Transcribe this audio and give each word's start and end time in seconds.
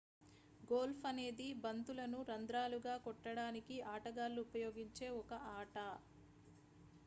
golf 0.61 1.03
అనేది 1.05 1.47
బంతులను 1.63 2.19
రంధ్రాలు 2.29 2.79
గా 2.85 2.95
కొట్టడానికి 3.05 3.75
ఆటగాళ్ళు 3.93 4.41
ఉపయోగించే 4.47 5.09
ఒక 5.21 5.31
ఆట 5.55 5.77